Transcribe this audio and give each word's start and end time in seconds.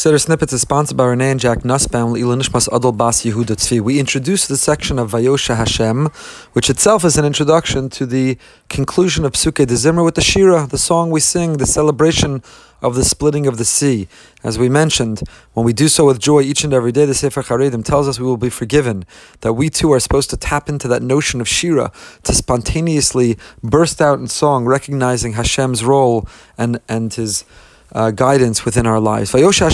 Siddur 0.00 0.18
Snippets 0.18 0.54
is 0.54 0.62
sponsored 0.62 0.96
by 0.96 1.04
Renee 1.04 1.32
and 1.32 1.38
Jack 1.38 1.62
Nussbaum, 1.62 2.14
Ilanishmas 2.14 2.70
Adol 2.70 2.96
Bas 2.96 3.22
Yehuda 3.22 3.54
Tzvi. 3.54 3.82
We 3.82 4.00
introduced 4.00 4.48
the 4.48 4.56
section 4.56 4.98
of 4.98 5.10
Vayosha 5.10 5.56
Hashem, 5.56 6.06
which 6.54 6.70
itself 6.70 7.04
is 7.04 7.18
an 7.18 7.26
introduction 7.26 7.90
to 7.90 8.06
the 8.06 8.38
conclusion 8.70 9.26
of 9.26 9.32
Pesukei 9.32 9.66
D'Zimra 9.66 10.02
with 10.02 10.14
the 10.14 10.22
Shira, 10.22 10.66
the 10.66 10.78
song 10.78 11.10
we 11.10 11.20
sing, 11.20 11.58
the 11.58 11.66
celebration 11.66 12.42
of 12.80 12.94
the 12.94 13.04
splitting 13.04 13.46
of 13.46 13.58
the 13.58 13.64
sea. 13.66 14.08
As 14.42 14.58
we 14.58 14.70
mentioned, 14.70 15.20
when 15.52 15.66
we 15.66 15.74
do 15.74 15.86
so 15.86 16.06
with 16.06 16.18
joy 16.18 16.40
each 16.40 16.64
and 16.64 16.72
every 16.72 16.92
day, 16.92 17.04
the 17.04 17.12
Sefer 17.12 17.42
Charedim 17.42 17.84
tells 17.84 18.08
us 18.08 18.18
we 18.18 18.24
will 18.24 18.38
be 18.38 18.48
forgiven, 18.48 19.04
that 19.42 19.52
we 19.52 19.68
too 19.68 19.92
are 19.92 20.00
supposed 20.00 20.30
to 20.30 20.38
tap 20.38 20.70
into 20.70 20.88
that 20.88 21.02
notion 21.02 21.42
of 21.42 21.46
Shira, 21.46 21.92
to 22.22 22.32
spontaneously 22.32 23.36
burst 23.62 24.00
out 24.00 24.18
in 24.18 24.28
song, 24.28 24.64
recognizing 24.64 25.34
Hashem's 25.34 25.84
role 25.84 26.26
and, 26.56 26.80
and 26.88 27.12
his 27.12 27.44
uh, 27.92 28.10
guidance 28.10 28.64
within 28.64 28.86
our 28.86 29.00
lives. 29.00 29.32
Vayosha 29.32 29.70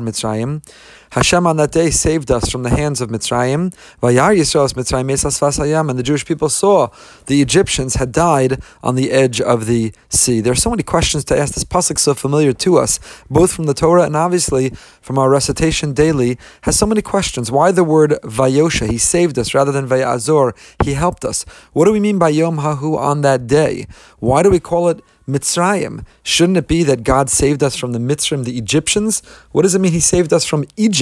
Mitzrayim. 0.00 0.62
Hashem 1.10 1.46
on 1.46 1.56
that 1.56 1.72
day 1.72 1.90
saved 1.90 2.30
us 2.30 2.50
from 2.50 2.62
the 2.62 2.70
hands 2.70 3.00
of 3.00 3.08
Mitzrayim. 3.10 3.74
Vayar 4.02 4.36
Yisrael 4.36 4.72
Mitzrayim 4.74 5.10
Esas 5.10 5.40
Vasayam, 5.40 5.88
and 5.90 5.98
the 5.98 6.02
Jewish 6.02 6.24
people 6.26 6.48
saw 6.48 6.88
the 7.26 7.40
Egyptians 7.42 7.94
had 7.94 8.12
died 8.12 8.60
on 8.82 8.94
the 8.94 9.10
edge 9.10 9.40
of 9.40 9.66
the 9.66 9.92
sea. 10.08 10.40
There 10.40 10.52
are 10.52 10.56
so 10.56 10.70
many 10.70 10.82
questions 10.82 11.24
to 11.26 11.38
ask. 11.38 11.54
This 11.54 11.64
pasuk 11.64 11.98
so 11.98 12.14
familiar 12.14 12.52
to 12.52 12.78
us, 12.78 12.98
both 13.30 13.52
from 13.52 13.66
the 13.66 13.74
Torah 13.74 14.04
and 14.04 14.16
obviously 14.16 14.70
from 15.00 15.18
our 15.18 15.30
recitation 15.30 15.92
daily, 15.92 16.38
has 16.62 16.78
so 16.78 16.86
many 16.86 17.02
questions. 17.02 17.50
Why 17.50 17.72
the 17.72 17.84
word 17.84 18.10
Vayosha? 18.22 18.90
He 18.90 18.98
saved 18.98 19.38
us 19.38 19.54
rather 19.54 19.72
than 19.72 19.88
Vayazor. 19.88 20.52
He 20.84 20.94
helped 20.94 21.24
us. 21.24 21.44
What 21.72 21.84
do 21.84 21.92
we 21.92 22.00
mean 22.00 22.18
by 22.18 22.30
Yom 22.30 22.58
Hahu 22.58 22.96
on 22.98 23.22
that 23.22 23.46
day? 23.46 23.86
Why 24.18 24.42
do 24.42 24.50
we 24.50 24.60
call 24.60 24.88
it 24.88 25.02
Mitzrayim. 25.28 26.04
Shouldn't 26.22 26.56
it 26.56 26.68
be 26.68 26.84
that 26.84 27.02
God 27.02 27.28
saved 27.28 27.62
us 27.62 27.74
from 27.74 27.92
the 27.92 27.98
Mitzrayim, 27.98 28.44
the 28.44 28.56
Egyptians? 28.56 29.22
What 29.50 29.62
does 29.62 29.74
it 29.74 29.80
mean 29.80 29.92
He 29.92 30.00
saved 30.00 30.32
us 30.32 30.44
from 30.44 30.64
Egypt, 30.76 30.95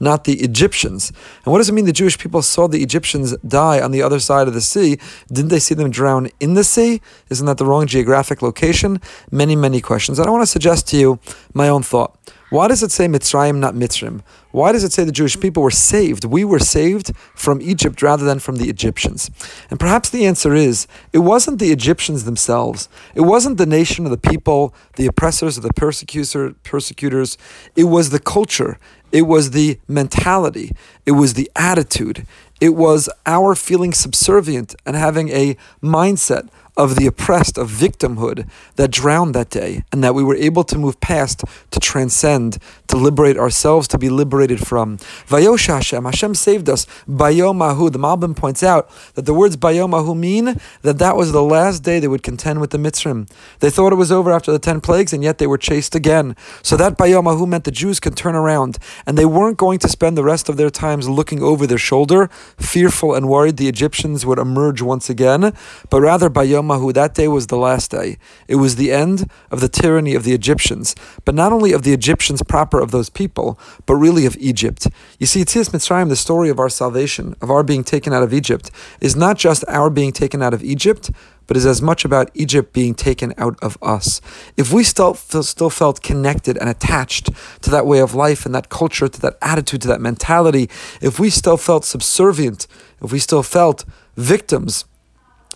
not 0.00 0.24
the 0.24 0.40
Egyptians? 0.40 1.12
And 1.44 1.52
what 1.52 1.58
does 1.58 1.68
it 1.68 1.72
mean 1.72 1.84
the 1.84 1.92
Jewish 1.92 2.18
people 2.18 2.42
saw 2.42 2.66
the 2.66 2.82
Egyptians 2.82 3.36
die 3.38 3.80
on 3.80 3.90
the 3.90 4.02
other 4.02 4.20
side 4.20 4.48
of 4.48 4.54
the 4.54 4.60
sea? 4.60 4.98
Didn't 5.28 5.50
they 5.50 5.58
see 5.58 5.74
them 5.74 5.90
drown 5.90 6.28
in 6.40 6.54
the 6.54 6.64
sea? 6.64 7.00
Isn't 7.30 7.46
that 7.46 7.58
the 7.58 7.66
wrong 7.66 7.86
geographic 7.86 8.42
location? 8.42 9.00
Many, 9.30 9.56
many 9.56 9.80
questions. 9.80 10.18
And 10.18 10.28
I 10.28 10.30
want 10.30 10.42
to 10.42 10.46
suggest 10.46 10.88
to 10.88 10.96
you 10.96 11.18
my 11.52 11.68
own 11.68 11.82
thought. 11.82 12.18
Why 12.50 12.68
does 12.68 12.82
it 12.82 12.92
say 12.92 13.06
Mitzrayim, 13.06 13.56
not 13.56 13.74
Mitzrim? 13.74 14.22
Why 14.52 14.70
does 14.70 14.84
it 14.84 14.92
say 14.92 15.02
the 15.02 15.10
Jewish 15.10 15.40
people 15.40 15.62
were 15.62 15.70
saved? 15.70 16.24
We 16.24 16.44
were 16.44 16.58
saved 16.58 17.12
from 17.34 17.60
Egypt 17.60 18.02
rather 18.02 18.24
than 18.24 18.38
from 18.38 18.56
the 18.56 18.68
Egyptians. 18.68 19.30
And 19.70 19.80
perhaps 19.80 20.10
the 20.10 20.26
answer 20.26 20.54
is 20.54 20.86
it 21.12 21.18
wasn't 21.18 21.58
the 21.58 21.72
Egyptians 21.72 22.24
themselves. 22.24 22.88
It 23.14 23.22
wasn't 23.22 23.58
the 23.58 23.66
nation 23.66 24.04
of 24.04 24.10
the 24.10 24.30
people, 24.30 24.74
the 24.96 25.06
oppressors 25.06 25.58
or 25.58 25.62
the 25.62 25.72
persecutor, 25.72 26.54
persecutors. 26.62 27.36
It 27.74 27.84
was 27.84 28.10
the 28.10 28.20
culture. 28.20 28.78
It 29.10 29.22
was 29.22 29.50
the 29.50 29.80
mentality. 29.88 30.72
It 31.06 31.12
was 31.12 31.34
the 31.34 31.50
attitude. 31.56 32.26
It 32.60 32.70
was 32.76 33.08
our 33.26 33.54
feeling 33.54 33.92
subservient 33.92 34.74
and 34.86 34.96
having 34.96 35.28
a 35.30 35.56
mindset 35.82 36.48
of 36.76 36.96
the 36.96 37.06
oppressed, 37.06 37.56
of 37.56 37.70
victimhood 37.70 38.48
that 38.76 38.90
drowned 38.90 39.34
that 39.34 39.50
day, 39.50 39.84
and 39.92 40.02
that 40.02 40.14
we 40.14 40.24
were 40.24 40.34
able 40.34 40.64
to 40.64 40.76
move 40.76 41.00
past, 41.00 41.44
to 41.70 41.78
transcend, 41.80 42.58
to 42.88 42.96
liberate 42.96 43.36
ourselves, 43.36 43.86
to 43.88 43.98
be 43.98 44.08
liberated 44.08 44.66
from. 44.66 44.98
Vayosha 45.28 45.74
Hashem, 45.74 46.04
Hashem 46.04 46.34
saved 46.34 46.68
us. 46.68 46.86
Bayomahu, 47.08 47.92
the 47.92 47.98
Malbim 47.98 48.36
points 48.36 48.62
out 48.62 48.90
that 49.14 49.22
the 49.22 49.34
words 49.34 49.56
Bayomahu 49.56 50.16
mean 50.16 50.58
that 50.82 50.98
that 50.98 51.16
was 51.16 51.32
the 51.32 51.42
last 51.42 51.82
day 51.82 52.00
they 52.00 52.08
would 52.08 52.22
contend 52.22 52.60
with 52.60 52.70
the 52.70 52.78
Mitzrim. 52.78 53.30
They 53.60 53.70
thought 53.70 53.92
it 53.92 53.96
was 53.96 54.10
over 54.10 54.32
after 54.32 54.50
the 54.50 54.58
ten 54.58 54.80
plagues, 54.80 55.12
and 55.12 55.22
yet 55.22 55.38
they 55.38 55.46
were 55.46 55.58
chased 55.58 55.94
again. 55.94 56.34
So 56.62 56.76
that 56.76 56.98
Bayomahu 56.98 57.46
meant 57.46 57.64
the 57.64 57.70
Jews 57.70 58.00
could 58.00 58.16
turn 58.16 58.34
around, 58.34 58.78
and 59.06 59.16
they 59.16 59.26
weren't 59.26 59.58
going 59.58 59.78
to 59.80 59.88
spend 59.88 60.16
the 60.16 60.24
rest 60.24 60.48
of 60.48 60.56
their 60.56 60.70
times 60.70 61.08
looking 61.08 61.42
over 61.42 61.66
their 61.66 61.78
shoulder, 61.78 62.28
fearful 62.58 63.14
and 63.14 63.28
worried 63.28 63.56
the 63.56 63.68
Egyptians 63.68 64.26
would 64.26 64.38
emerge 64.38 64.82
once 64.82 65.08
again, 65.08 65.52
but 65.90 66.00
rather 66.00 66.28
That 66.68 67.14
day 67.14 67.28
was 67.28 67.48
the 67.48 67.56
last 67.56 67.90
day. 67.90 68.18
It 68.48 68.56
was 68.56 68.76
the 68.76 68.92
end 68.92 69.30
of 69.50 69.60
the 69.60 69.68
tyranny 69.68 70.14
of 70.14 70.24
the 70.24 70.32
Egyptians, 70.32 70.94
but 71.24 71.34
not 71.34 71.52
only 71.52 71.72
of 71.72 71.82
the 71.82 71.92
Egyptians 71.92 72.42
proper 72.42 72.80
of 72.80 72.90
those 72.90 73.10
people, 73.10 73.58
but 73.86 73.94
really 73.94 74.26
of 74.26 74.36
Egypt. 74.38 74.86
You 75.18 75.26
see, 75.26 75.44
Tzias 75.44 75.70
Mitzrayim, 75.70 76.08
the 76.08 76.16
story 76.16 76.48
of 76.48 76.58
our 76.58 76.68
salvation, 76.68 77.34
of 77.40 77.50
our 77.50 77.62
being 77.62 77.84
taken 77.84 78.12
out 78.12 78.22
of 78.22 78.32
Egypt, 78.32 78.70
is 79.00 79.14
not 79.14 79.38
just 79.38 79.64
our 79.68 79.90
being 79.90 80.12
taken 80.12 80.42
out 80.42 80.54
of 80.54 80.62
Egypt, 80.62 81.10
but 81.46 81.56
is 81.58 81.66
as 81.66 81.82
much 81.82 82.06
about 82.06 82.30
Egypt 82.32 82.72
being 82.72 82.94
taken 82.94 83.34
out 83.36 83.58
of 83.62 83.76
us. 83.82 84.22
If 84.56 84.72
we 84.72 84.82
still, 84.82 85.14
still 85.14 85.68
felt 85.68 86.02
connected 86.02 86.56
and 86.56 86.70
attached 86.70 87.30
to 87.60 87.70
that 87.70 87.86
way 87.86 87.98
of 87.98 88.14
life 88.14 88.46
and 88.46 88.54
that 88.54 88.70
culture, 88.70 89.08
to 89.08 89.20
that 89.20 89.36
attitude, 89.42 89.82
to 89.82 89.88
that 89.88 90.00
mentality, 90.00 90.70
if 91.02 91.20
we 91.20 91.28
still 91.28 91.58
felt 91.58 91.84
subservient, 91.84 92.66
if 93.02 93.12
we 93.12 93.18
still 93.18 93.42
felt 93.42 93.84
victims, 94.16 94.86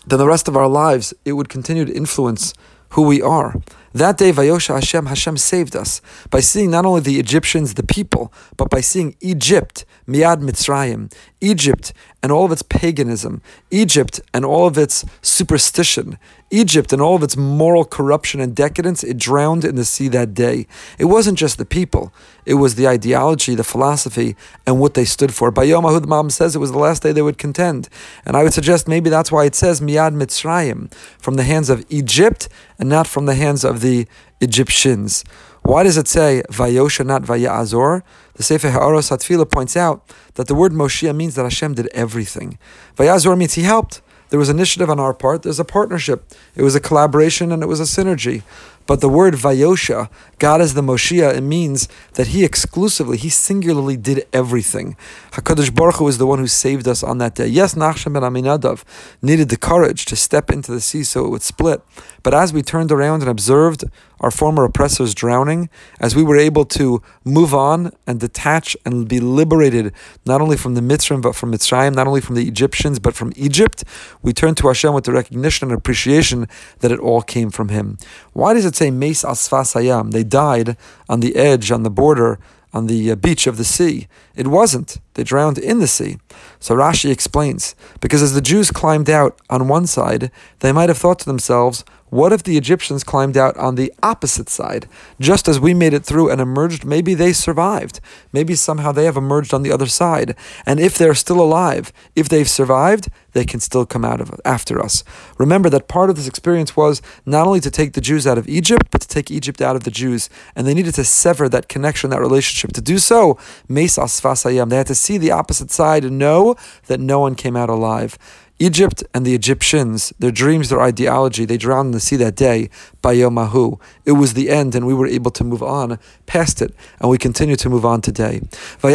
then 0.09 0.19
the 0.19 0.27
rest 0.27 0.49
of 0.49 0.57
our 0.57 0.69
lives 0.69 1.15
it 1.25 1.33
would 1.33 1.49
continue 1.49 1.85
to 1.85 1.93
influence 1.93 2.55
who 2.91 3.03
we 3.03 3.21
are. 3.21 3.55
That 3.93 4.19
day, 4.19 4.33
Vayosha 4.33 4.75
Hashem, 4.75 5.07
Hashem 5.07 5.37
saved 5.37 5.75
us 5.75 6.01
by 6.31 6.41
seeing 6.41 6.71
not 6.71 6.87
only 6.87 7.01
the 7.01 7.19
Egyptians, 7.19 7.75
the 7.75 7.83
people, 7.83 8.33
but 8.57 8.71
by 8.71 8.81
seeing 8.81 9.17
Egypt, 9.21 9.85
Miad 10.07 10.41
Mitzrayim, 10.41 11.13
Egypt 11.41 11.93
and 12.23 12.33
all 12.33 12.45
of 12.45 12.53
its 12.53 12.63
paganism, 12.63 13.41
Egypt 13.71 14.21
and 14.35 14.45
all 14.45 14.67
of 14.67 14.77
its 14.77 15.05
superstition, 15.23 16.19
Egypt 16.51 16.93
and 16.93 17.01
all 17.01 17.15
of 17.15 17.23
its 17.23 17.37
moral 17.37 17.85
corruption 17.85 18.41
and 18.41 18.57
decadence, 18.57 19.05
it 19.05 19.19
drowned 19.19 19.65
in 19.65 19.77
the 19.77 19.85
sea 19.85 20.09
that 20.09 20.35
day. 20.35 20.67
It 20.99 21.05
wasn't 21.05 21.39
just 21.39 21.59
the 21.59 21.65
people, 21.65 22.13
it 22.45 22.55
was 22.55 22.75
the 22.75 22.89
ideology, 22.89 23.55
the 23.55 23.65
philosophy, 23.65 24.35
and 24.67 24.81
what 24.81 24.95
they 24.95 25.05
stood 25.05 25.33
for. 25.35 25.51
By 25.51 25.65
Yom 25.65 25.85
Ahud 25.85 26.07
Mom 26.07 26.31
says 26.31 26.57
it 26.57 26.61
was 26.61 26.73
the 26.73 26.79
last 26.79 27.03
day 27.03 27.13
they 27.13 27.23
would 27.23 27.39
contend. 27.39 27.89
And 28.25 28.37
I 28.37 28.43
would 28.43 28.55
suggest 28.55 28.89
maybe 28.89 29.11
that's 29.11 29.31
why 29.31 29.45
it 29.45 29.55
says 29.55 29.81
Miad 29.81 30.15
Mitzrayim, 30.15 30.93
from 31.19 31.35
the 31.35 31.45
hands 31.45 31.71
of 31.71 31.85
Egypt 31.89 32.49
and 32.79 32.89
not 32.89 33.07
from 33.07 33.27
the 33.27 33.35
hands 33.35 33.65
of 33.65 33.81
the 33.81 34.09
Egyptians. 34.41 35.25
Why 35.69 35.83
does 35.83 35.99
it 35.99 36.09
say 36.09 36.43
Vayosha, 36.49 37.05
not 37.05 37.25
Vayazor? 37.25 38.01
The 38.37 38.43
Sefer 38.43 38.71
Ha'aros 38.71 39.11
Hatfila 39.11 39.53
points 39.53 39.77
out 39.77 40.03
that 40.37 40.47
the 40.47 40.55
word 40.55 40.73
Moshiach 40.73 41.15
means 41.15 41.35
that 41.35 41.43
Hashem 41.43 41.75
did 41.75 41.89
everything. 41.89 42.59
Vayazor 42.97 43.37
means 43.37 43.53
he 43.53 43.65
helped. 43.65 44.01
There 44.31 44.39
was 44.39 44.49
initiative 44.49 44.89
on 44.89 44.99
our 44.99 45.13
part. 45.13 45.43
There's 45.43 45.61
a 45.61 45.67
partnership. 45.67 46.25
It 46.57 46.63
was 46.63 46.75
a 46.75 46.81
collaboration 46.81 47.53
and 47.53 47.63
it 47.63 47.67
was 47.67 47.81
a 47.81 47.83
synergy. 47.83 48.45
But 48.89 49.03
the 49.03 49.09
word 49.09 49.35
Vayosha, 49.35 50.09
God 50.39 50.63
is 50.63 50.73
the 50.73 50.81
Moshiach, 50.81 51.37
it 51.37 51.43
means 51.43 51.89
that 52.15 52.29
He 52.29 52.43
exclusively, 52.43 53.19
He 53.19 53.29
singularly 53.29 53.99
did 53.99 54.27
everything. 54.33 54.97
Hakadosh 55.33 55.75
Baruch 55.75 55.97
Hu 55.97 56.09
is 56.09 56.17
the 56.17 56.27
one 56.27 56.39
who 56.39 56.47
saved 56.47 56.89
us 56.89 57.03
on 57.03 57.19
that 57.19 57.35
day. 57.35 57.47
Yes, 57.47 57.75
Nachshon 57.75 58.15
ben 58.15 58.23
Aminadav 58.23 58.85
needed 59.21 59.51
the 59.51 59.59
courage 59.59 60.07
to 60.07 60.17
step 60.17 60.51
into 60.51 60.73
the 60.73 60.81
sea 60.81 61.05
so 61.05 61.27
it 61.27 61.29
would 61.29 61.43
split. 61.43 61.83
But 62.23 62.33
as 62.33 62.55
we 62.55 62.63
turned 62.63 62.91
around 62.91 63.21
and 63.21 63.31
observed 63.31 63.85
our 64.21 64.31
former 64.31 64.65
oppressors 64.65 65.15
drowning, 65.15 65.69
as 66.01 66.17
we 66.17 66.23
were 66.23 66.37
able 66.37 66.65
to 66.65 67.03
move 67.25 67.55
on 67.55 67.93
and 68.07 68.19
detach 68.19 68.77
and 68.85 69.07
be 69.09 69.21
liberated 69.21 69.93
not 70.27 70.41
only 70.41 70.57
from 70.57 70.75
the 70.75 70.81
Mitzrayim 70.81 71.23
but 71.23 71.37
from 71.37 71.53
Mitzrayim, 71.53 71.95
not 71.95 72.07
only 72.07 72.21
from 72.21 72.35
the 72.35 72.49
Egyptians 72.49 72.99
but 72.99 73.15
from 73.15 73.33
Egypt, 73.37 73.85
we 74.23 74.33
turned 74.33 74.57
to 74.57 74.67
Hashem 74.67 74.93
with 74.93 75.05
the 75.05 75.13
recognition 75.13 75.69
and 75.69 75.79
appreciation 75.79 76.49
that 76.81 76.91
it 76.91 76.99
all 76.99 77.23
came 77.23 77.51
from 77.51 77.69
Him. 77.69 77.99
Why 78.33 78.55
does 78.55 78.65
it 78.65 78.75
say 78.79 78.91
Meis 78.91 79.23
Asfas 79.23 79.75
Hayam? 79.75 80.13
They 80.13 80.25
died 80.25 80.77
on 81.09 81.21
the 81.21 81.37
edge, 81.37 81.71
on 81.71 81.83
the 81.83 81.91
border 81.91 82.39
on 82.73 82.87
the 82.87 83.11
uh, 83.11 83.15
beach 83.17 83.47
of 83.47 83.57
the 83.57 83.65
sea. 83.65 84.09
It 84.35 84.47
wasn't. 84.47 84.99
They 85.19 85.25
drowned 85.25 85.59
in 85.59 85.81
the 85.81 85.89
sea. 85.89 86.19
So 86.61 86.77
Rashi 86.77 87.11
explains 87.11 87.75
because 88.01 88.23
as 88.23 88.35
the 88.35 88.41
Jews 88.41 88.71
climbed 88.71 89.11
out 89.11 89.37
on 89.51 89.67
one 89.67 89.89
side, 89.89 90.31
they 90.61 90.71
might 90.71 90.91
have 90.91 90.99
thought 90.99 91.19
to 91.19 91.27
themselves, 91.27 91.85
what 92.11 92.33
if 92.33 92.43
the 92.43 92.57
Egyptians 92.57 93.05
climbed 93.05 93.37
out 93.37 93.57
on 93.59 93.75
the 93.75 93.93
opposite 94.03 94.49
side? 94.49 94.89
Just 95.21 95.47
as 95.47 95.61
we 95.61 95.75
made 95.75 95.93
it 95.93 96.05
through 96.05 96.31
and 96.31 96.41
emerged, 96.41 96.85
maybe 96.85 97.13
they 97.15 97.33
survived. 97.35 98.01
Maybe 98.33 98.55
somehow 98.55 98.93
they 98.93 99.05
have 99.05 99.17
emerged 99.17 99.53
on 99.53 99.63
the 99.63 99.73
other 99.73 99.87
side. 99.87 100.35
And 100.65 100.81
if 100.81 100.97
they're 100.97 101.15
still 101.15 101.41
alive, 101.41 101.93
if 102.17 102.29
they've 102.29 102.49
survived, 102.49 103.09
they 103.33 103.45
can 103.45 103.61
still 103.61 103.85
come 103.85 104.07
out 104.07 104.23
of 104.23 104.41
after 104.45 104.81
us. 104.81 105.05
Remember 105.37 105.69
that 105.69 105.87
part 105.87 106.09
of 106.09 106.17
this 106.17 106.27
experience 106.27 106.75
was 106.75 107.03
not 107.27 107.47
only 107.47 107.61
to 107.61 107.71
take 107.71 107.93
the 107.93 108.01
Jews 108.01 108.27
out 108.27 108.39
of 108.39 108.49
Egypt, 108.49 108.87
but 108.91 109.03
to 109.03 109.09
take 109.09 109.31
Egypt 109.31 109.61
out 109.61 109.77
of 109.77 109.85
the 109.85 109.91
Jews. 109.91 110.31
And 110.57 110.67
they 110.67 110.75
needed 110.75 110.95
to 110.95 111.05
sever 111.05 111.47
that 111.51 111.69
connection, 111.69 112.09
that 112.09 112.21
relationship. 112.21 112.73
To 112.73 112.81
do 112.81 112.97
so, 112.99 113.39
they 113.69 113.87
had 113.87 114.87
to 114.87 114.95
see 115.09 115.19
the 115.19 115.31
opposite 115.31 115.71
side 115.71 116.05
and 116.05 116.19
know 116.19 116.55
that 116.87 117.01
no 117.01 117.19
one 117.19 117.35
came 117.35 117.57
out 117.57 117.71
alive. 117.71 118.19
Egypt 118.61 119.05
and 119.15 119.25
the 119.25 119.35
Egyptians, 119.35 120.13
their 120.19 120.33
dreams, 120.33 120.69
their 120.69 120.81
ideology, 120.81 121.45
they 121.45 121.57
drowned 121.57 121.87
in 121.87 121.93
the 121.93 122.01
sea 122.01 122.17
that 122.17 122.35
day 122.35 122.69
by 123.01 123.15
Yomahu. 123.15 123.79
It 124.05 124.13
was 124.13 124.35
the 124.35 124.51
end, 124.51 124.75
and 124.75 124.85
we 124.85 124.95
were 124.95 125.07
able 125.07 125.31
to 125.31 125.45
move 125.45 125.63
on 125.63 125.99
past 126.27 126.61
it, 126.61 126.75
and 127.01 127.09
we 127.09 127.19
continue 127.19 127.55
to 127.55 127.69
move 127.69 127.85
on 127.85 128.01
today. 128.01 128.41
The 128.81 128.91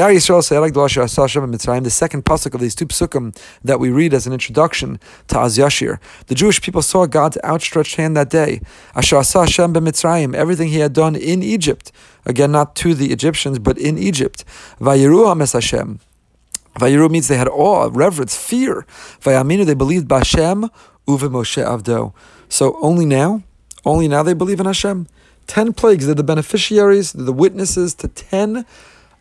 second 1.89 2.25
pasuk 2.25 2.53
of 2.53 2.59
these 2.59 2.75
two 2.75 2.87
psukim 2.87 3.37
that 3.63 3.79
we 3.79 3.89
read 3.89 4.13
as 4.13 4.27
an 4.27 4.33
introduction 4.33 4.99
to 5.27 5.39
Az 5.39 5.57
Yashir. 5.57 5.97
The 6.27 6.35
Jewish 6.35 6.61
people 6.61 6.81
saw 6.81 7.05
God's 7.05 7.37
outstretched 7.45 7.95
hand 7.95 8.17
that 8.17 8.29
day. 8.29 8.59
Everything 8.95 10.67
He 10.67 10.79
had 10.79 10.91
done 10.93 11.15
in 11.15 11.41
Egypt. 11.41 11.91
Again, 12.25 12.51
not 12.51 12.75
to 12.77 12.93
the 12.93 13.11
Egyptians, 13.13 13.59
but 13.59 13.77
in 13.77 13.97
Egypt. 13.97 14.43
Hashem. 14.81 15.99
Vayiru 16.75 17.09
means 17.09 17.27
they 17.27 17.37
had 17.37 17.47
awe, 17.47 17.89
reverence, 17.91 18.35
fear. 18.35 18.85
Vayaminu, 19.21 19.65
they 19.65 19.73
believed 19.73 20.07
Bashem 20.07 20.69
uve 21.07 21.29
Moshe 21.29 21.63
Avdo. 21.63 22.13
So 22.49 22.77
only 22.81 23.05
now, 23.05 23.43
only 23.85 24.07
now 24.07 24.23
they 24.23 24.33
believe 24.33 24.59
in 24.59 24.65
Hashem. 24.65 25.07
Ten 25.45 25.73
plagues, 25.73 26.05
they're 26.05 26.15
the 26.15 26.23
beneficiaries, 26.23 27.13
they're 27.13 27.25
the 27.25 27.33
witnesses 27.33 27.93
to 27.95 28.07
ten 28.07 28.65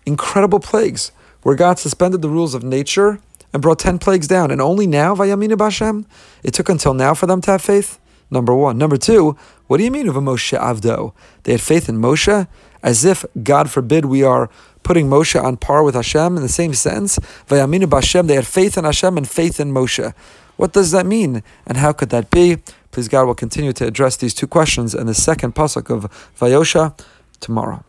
incredible 0.06 0.60
plagues 0.60 1.12
where 1.42 1.56
God 1.56 1.78
suspended 1.78 2.22
the 2.22 2.28
rules 2.28 2.54
of 2.54 2.62
nature 2.62 3.20
and 3.52 3.60
brought 3.60 3.80
ten 3.80 3.98
plagues 3.98 4.28
down. 4.28 4.50
And 4.50 4.60
only 4.60 4.86
now, 4.86 5.14
Vayaminu 5.14 5.56
Bashem, 5.56 6.06
it 6.42 6.54
took 6.54 6.68
until 6.68 6.94
now 6.94 7.14
for 7.14 7.26
them 7.26 7.40
to 7.42 7.50
have 7.52 7.62
faith. 7.62 7.98
Number 8.30 8.54
one. 8.54 8.78
Number 8.78 8.96
two, 8.96 9.36
what 9.66 9.76
do 9.76 9.84
you 9.84 9.90
mean 9.90 10.08
of 10.08 10.16
a 10.16 10.20
Moshe 10.20 10.58
Avdo? 10.58 11.12
They 11.42 11.52
had 11.52 11.60
faith 11.60 11.86
in 11.86 11.98
Moshe 11.98 12.48
as 12.82 13.04
if, 13.04 13.26
God 13.42 13.70
forbid, 13.70 14.06
we 14.06 14.22
are 14.22 14.48
putting 14.82 15.08
Moshe 15.08 15.42
on 15.42 15.56
par 15.56 15.82
with 15.82 15.94
Hashem 15.94 16.36
in 16.36 16.42
the 16.42 16.48
same 16.48 16.74
sense. 16.74 17.18
Vayaminu 17.48 17.84
Bashem, 17.84 18.26
they 18.26 18.34
had 18.34 18.46
faith 18.46 18.76
in 18.76 18.84
Hashem 18.84 19.16
and 19.16 19.28
faith 19.28 19.60
in 19.60 19.72
Moshe. 19.72 20.12
What 20.56 20.72
does 20.72 20.90
that 20.92 21.06
mean? 21.06 21.42
And 21.66 21.78
how 21.78 21.92
could 21.92 22.10
that 22.10 22.30
be? 22.30 22.58
Please 22.90 23.08
God 23.08 23.26
will 23.26 23.34
continue 23.34 23.72
to 23.72 23.86
address 23.86 24.16
these 24.16 24.34
two 24.34 24.46
questions 24.46 24.94
in 24.94 25.06
the 25.06 25.14
second 25.14 25.54
pasuk 25.54 25.90
of 25.90 26.10
Vayosha 26.38 26.98
tomorrow. 27.40 27.84